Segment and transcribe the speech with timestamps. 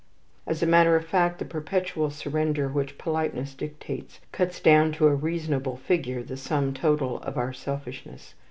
[0.47, 5.13] As a matter of fact, the perpetual surrender which politeness dictates cuts down to a
[5.13, 8.33] reasonable figure the sum total of our selfishness.